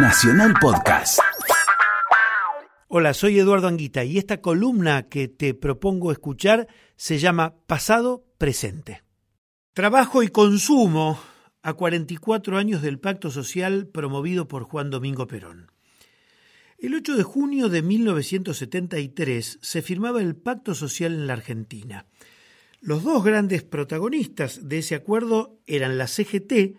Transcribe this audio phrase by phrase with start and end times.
[0.00, 1.18] Nacional Podcast.
[2.86, 9.02] Hola, soy Eduardo Anguita y esta columna que te propongo escuchar se llama Pasado Presente.
[9.72, 11.18] Trabajo y consumo
[11.62, 15.72] a 44 años del pacto social promovido por Juan Domingo Perón.
[16.78, 22.06] El 8 de junio de 1973 se firmaba el pacto social en la Argentina.
[22.80, 26.78] Los dos grandes protagonistas de ese acuerdo eran la CGT,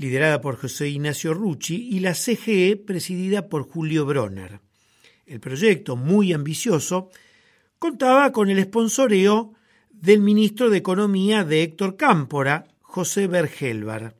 [0.00, 4.60] liderada por José Ignacio Rucci, y la CGE, presidida por Julio Bronner.
[5.26, 7.10] El proyecto, muy ambicioso,
[7.78, 9.52] contaba con el esponsoreo
[9.90, 14.16] del ministro de Economía de Héctor Cámpora, José Bergelbar,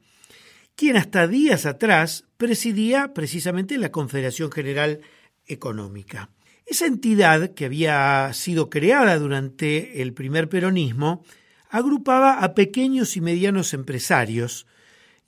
[0.77, 5.01] quien hasta días atrás presidía precisamente la Confederación General
[5.47, 6.29] Económica.
[6.67, 11.25] Esa entidad, que había sido creada durante el primer peronismo,
[11.71, 14.67] agrupaba a pequeños y medianos empresarios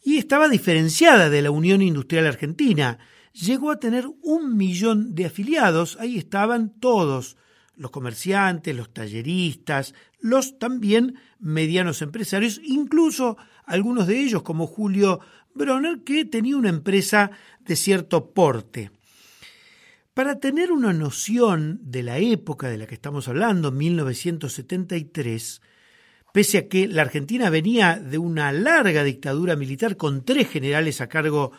[0.03, 2.99] y estaba diferenciada de la Unión Industrial Argentina.
[3.33, 7.37] Llegó a tener un millón de afiliados, ahí estaban todos,
[7.77, 15.21] los comerciantes, los talleristas, los también medianos empresarios, incluso algunos de ellos como Julio
[15.55, 18.91] Bronner, que tenía una empresa de cierto porte.
[20.15, 25.63] Para tener una noción de la época de la que estamos hablando, 1973,
[26.33, 31.09] pese a que la Argentina venía de una larga dictadura militar con tres generales a
[31.09, 31.53] cargo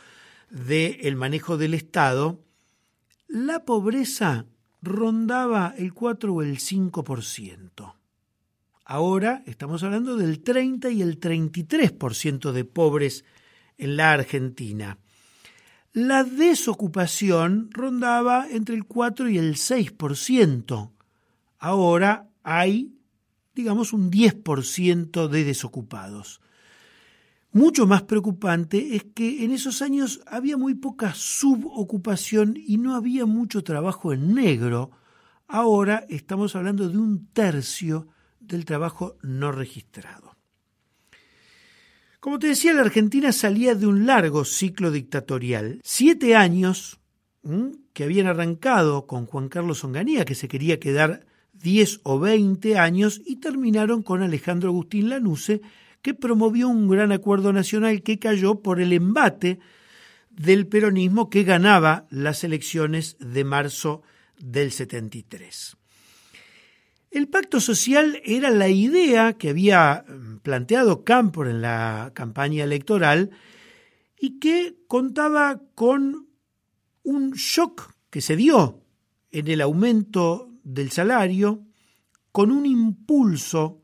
[0.49, 2.39] del manejo del Estado,
[3.27, 4.45] la pobreza
[4.81, 7.93] rondaba el 4 o el 5%.
[8.85, 13.23] Ahora estamos hablando del 30 y el 33% de pobres
[13.77, 14.97] en la Argentina
[15.93, 20.91] la desocupación rondaba entre el 4 y el 6%.
[21.59, 22.92] Ahora hay,
[23.53, 26.41] digamos, un 10% de desocupados.
[27.51, 33.27] Mucho más preocupante es que en esos años había muy poca subocupación y no había
[33.27, 34.89] mucho trabajo en negro.
[35.47, 38.07] Ahora estamos hablando de un tercio
[38.39, 40.35] del trabajo no registrado.
[42.19, 45.79] Como te decía, la Argentina salía de un largo ciclo dictatorial.
[45.83, 46.99] Siete años
[47.93, 53.21] que habían arrancado con Juan Carlos Onganía, que se quería quedar diez o veinte años,
[53.25, 55.61] y terminaron con Alejandro Agustín Lanusse,
[56.01, 59.59] que promovió un gran acuerdo nacional que cayó por el embate
[60.29, 64.01] del peronismo que ganaba las elecciones de marzo
[64.37, 65.77] del 73.
[67.11, 73.29] El pacto social era la idea que había mm, planteado Campor en la campaña electoral
[74.19, 76.27] y que contaba con
[77.03, 78.81] un shock que se dio
[79.31, 81.65] en el aumento del salario,
[82.31, 83.81] con un impulso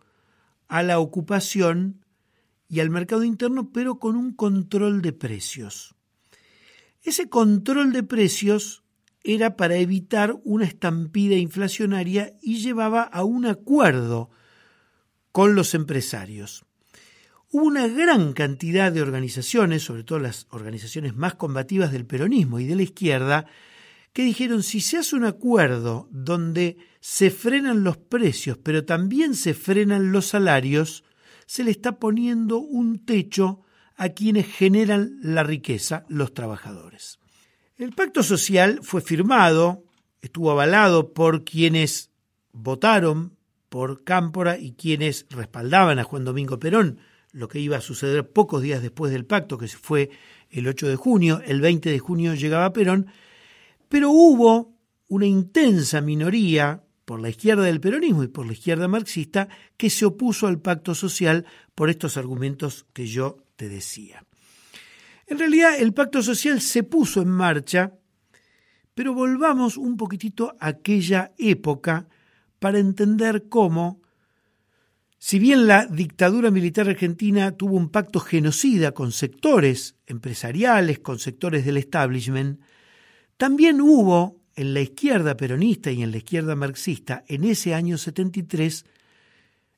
[0.68, 2.06] a la ocupación
[2.68, 5.96] y al mercado interno, pero con un control de precios.
[7.02, 8.84] Ese control de precios
[9.24, 14.30] era para evitar una estampida inflacionaria y llevaba a un acuerdo
[15.32, 16.66] con los empresarios.
[17.52, 22.66] Hubo una gran cantidad de organizaciones, sobre todo las organizaciones más combativas del peronismo y
[22.66, 23.48] de la izquierda,
[24.14, 29.54] que dijeron si se hace un acuerdo donde se frenan los precios, pero también se
[29.54, 31.04] frenan los salarios,
[31.46, 33.62] se le está poniendo un techo
[33.96, 37.20] a quienes generan la riqueza, los trabajadores.
[37.78, 39.84] El pacto social fue firmado,
[40.22, 42.12] estuvo avalado por quienes
[42.52, 43.38] votaron
[43.70, 47.00] por Cámpora y quienes respaldaban a Juan Domingo Perón,
[47.32, 50.10] lo que iba a suceder pocos días después del pacto, que fue
[50.50, 53.08] el 8 de junio, el 20 de junio llegaba Perón,
[53.90, 54.78] pero hubo
[55.08, 60.06] una intensa minoría por la izquierda del peronismo y por la izquierda marxista que se
[60.06, 64.24] opuso al pacto social por estos argumentos que yo te decía.
[65.26, 67.94] En realidad el pacto social se puso en marcha,
[68.94, 72.08] pero volvamos un poquitito a aquella época
[72.60, 74.02] para entender cómo,
[75.18, 81.66] si bien la dictadura militar argentina tuvo un pacto genocida con sectores empresariales, con sectores
[81.66, 82.60] del establishment,
[83.40, 88.86] también hubo en la izquierda peronista y en la izquierda marxista en ese año 73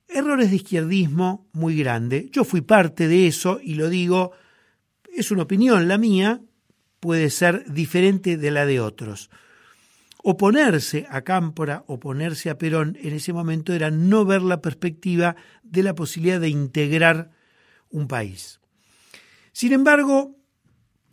[0.07, 2.31] errores de izquierdismo muy grandes.
[2.31, 4.31] Yo fui parte de eso y lo digo
[5.15, 6.41] es una opinión la mía,
[6.99, 9.29] puede ser diferente de la de otros.
[10.23, 15.83] Oponerse a Cámpora, oponerse a Perón en ese momento era no ver la perspectiva de
[15.83, 17.29] la posibilidad de integrar
[17.91, 18.59] un país.
[19.51, 20.40] Sin embargo,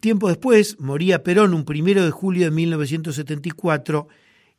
[0.00, 4.08] tiempo después moría Perón un primero de julio de 1974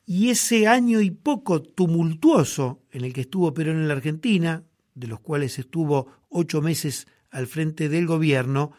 [0.06, 4.64] y ese año y poco tumultuoso en el que estuvo Perón en la Argentina,
[4.96, 8.72] de los cuales estuvo ocho meses al frente del gobierno,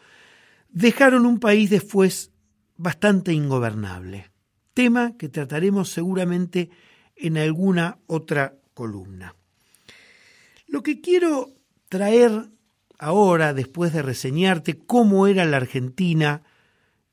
[0.69, 2.31] dejaron un país después
[2.77, 4.31] bastante ingobernable,
[4.73, 6.69] tema que trataremos seguramente
[7.15, 9.35] en alguna otra columna.
[10.67, 11.51] Lo que quiero
[11.89, 12.49] traer
[12.97, 16.43] ahora, después de reseñarte cómo era la Argentina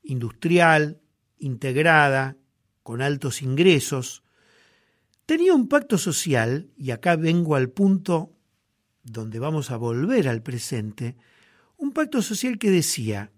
[0.09, 1.01] industrial,
[1.37, 2.37] integrada,
[2.83, 4.23] con altos ingresos,
[5.25, 8.35] tenía un pacto social, y acá vengo al punto
[9.03, 11.15] donde vamos a volver al presente,
[11.77, 13.31] un pacto social que decía,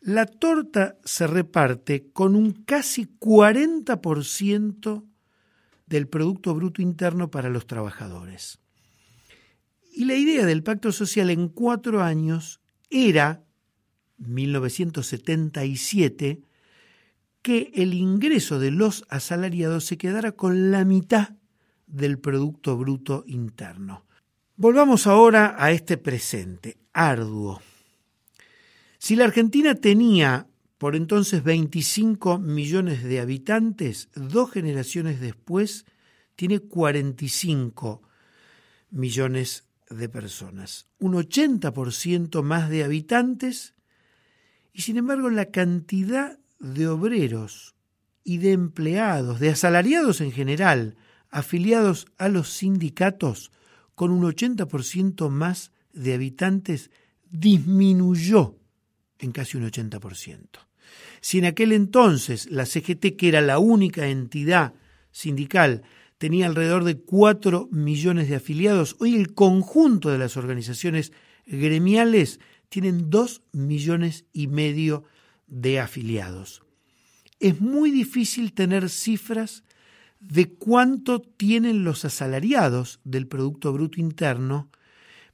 [0.00, 5.04] la torta se reparte con un casi 40%
[5.86, 8.60] del Producto Bruto Interno para los trabajadores.
[9.92, 12.60] Y la idea del pacto social en cuatro años
[12.90, 13.43] era,
[14.18, 16.42] 1977,
[17.42, 21.34] que el ingreso de los asalariados se quedara con la mitad
[21.86, 24.04] del Producto Bruto Interno.
[24.56, 27.60] Volvamos ahora a este presente, arduo.
[28.98, 30.46] Si la Argentina tenía
[30.78, 35.86] por entonces 25 millones de habitantes, dos generaciones después
[36.36, 38.02] tiene 45
[38.90, 43.73] millones de personas, un 80% más de habitantes
[44.74, 47.74] y sin embargo la cantidad de obreros
[48.24, 50.96] y de empleados, de asalariados en general,
[51.30, 53.52] afiliados a los sindicatos,
[53.94, 56.90] con un 80% más de habitantes,
[57.30, 58.58] disminuyó
[59.20, 60.40] en casi un 80%.
[61.20, 64.74] Si en aquel entonces la CGT, que era la única entidad
[65.12, 65.82] sindical,
[66.18, 71.12] tenía alrededor de 4 millones de afiliados, hoy el conjunto de las organizaciones
[71.46, 72.40] gremiales
[72.74, 75.04] tienen 2 millones y medio
[75.46, 76.64] de afiliados.
[77.38, 79.62] Es muy difícil tener cifras
[80.18, 84.70] de cuánto tienen los asalariados del Producto Bruto Interno,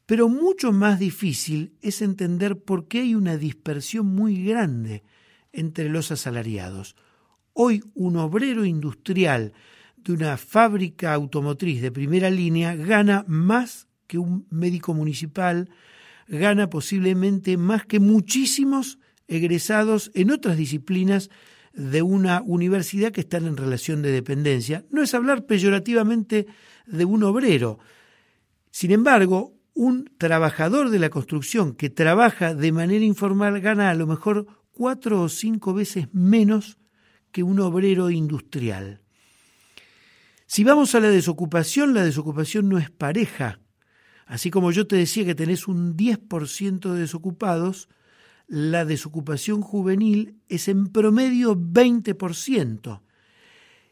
[0.04, 5.02] pero mucho más difícil es entender por qué hay una dispersión muy grande
[5.50, 6.94] entre los asalariados.
[7.54, 9.54] Hoy un obrero industrial
[9.96, 15.70] de una fábrica automotriz de primera línea gana más que un médico municipal,
[16.30, 21.28] gana posiblemente más que muchísimos egresados en otras disciplinas
[21.72, 24.84] de una universidad que están en relación de dependencia.
[24.90, 26.46] No es hablar peyorativamente
[26.86, 27.78] de un obrero.
[28.70, 34.06] Sin embargo, un trabajador de la construcción que trabaja de manera informal gana a lo
[34.06, 36.78] mejor cuatro o cinco veces menos
[37.32, 39.00] que un obrero industrial.
[40.46, 43.60] Si vamos a la desocupación, la desocupación no es pareja.
[44.30, 47.88] Así como yo te decía que tenés un 10% de desocupados,
[48.46, 53.00] la desocupación juvenil es en promedio 20%.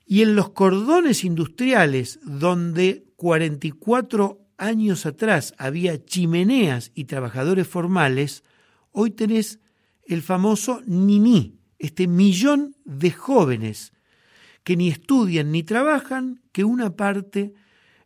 [0.07, 8.45] Y en los cordones industriales, donde 44 años atrás había chimeneas y trabajadores formales,
[8.93, 9.59] hoy tenés
[10.05, 13.93] el famoso NINI, este millón de jóvenes
[14.63, 17.55] que ni estudian ni trabajan, que una parte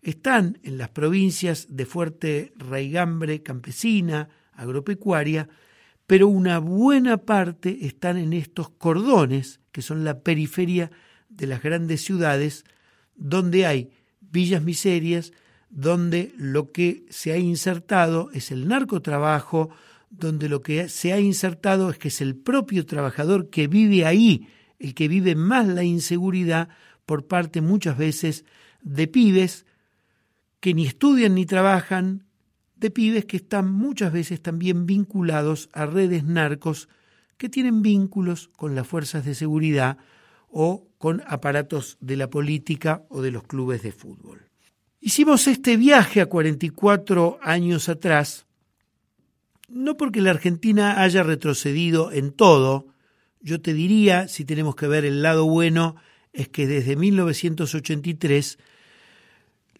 [0.03, 5.49] están en las provincias de fuerte raigambre campesina, agropecuaria,
[6.07, 10.91] pero una buena parte están en estos cordones, que son la periferia
[11.29, 12.65] de las grandes ciudades,
[13.15, 13.91] donde hay
[14.21, 15.33] villas miserias,
[15.71, 19.71] donde lo que se ha insertado es el narcotrabajo,
[20.11, 24.49] donde lo que se ha insertado es que es el propio trabajador que vive ahí,
[24.79, 26.69] el que vive más la inseguridad
[27.07, 28.45] por parte muchas veces
[28.83, 29.65] de pibes
[30.63, 32.25] que ni estudian ni trabajan,
[32.77, 36.89] de pibes que están muchas veces también vinculados a redes narcos
[37.37, 39.99] que tienen vínculos con las fuerzas de seguridad
[40.49, 44.51] o con aparatos de la política o de los clubes de fútbol.
[45.01, 48.47] Hicimos este viaje a 44 años atrás,
[49.69, 52.87] no porque la Argentina haya retrocedido en todo,
[53.41, 55.97] yo te diría, si tenemos que ver el lado bueno,
[56.33, 58.59] es que desde 1983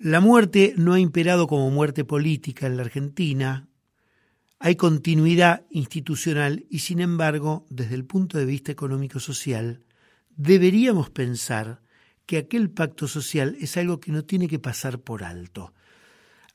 [0.03, 3.69] la muerte no ha imperado como muerte política en la Argentina,
[4.59, 9.85] hay continuidad institucional y sin embargo, desde el punto de vista económico-social,
[10.31, 11.83] deberíamos pensar
[12.27, 15.73] que aquel pacto social es algo que no tiene que pasar por alto.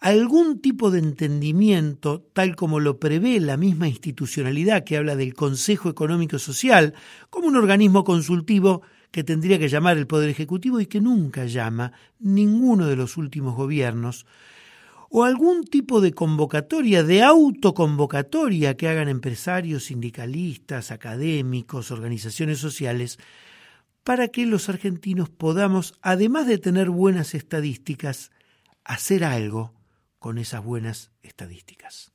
[0.01, 5.89] Algún tipo de entendimiento, tal como lo prevé la misma institucionalidad que habla del Consejo
[5.89, 6.95] Económico Social,
[7.29, 8.81] como un organismo consultivo
[9.17, 13.55] que tendría que llamar el Poder Ejecutivo y que nunca llama ninguno de los últimos
[13.55, 14.27] gobiernos,
[15.09, 23.17] o algún tipo de convocatoria, de autoconvocatoria que hagan empresarios, sindicalistas, académicos, organizaciones sociales,
[24.03, 28.29] para que los argentinos podamos, además de tener buenas estadísticas,
[28.83, 29.73] hacer algo
[30.19, 32.13] con esas buenas estadísticas.